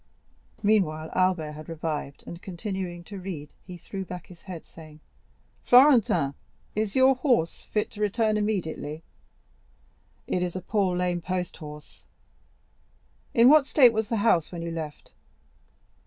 [0.63, 4.99] Meanwhile Albert had revived, and, continuing to read, he threw back his head, saying:
[5.63, 6.33] "Florentin,
[6.75, 9.03] is your horse fit to return immediately?"
[10.25, 12.05] "It is a poor, lame post horse."
[13.35, 15.11] "In what state was the house when you left?"